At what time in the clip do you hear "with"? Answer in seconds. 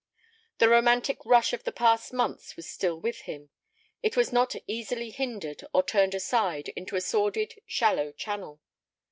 2.99-3.19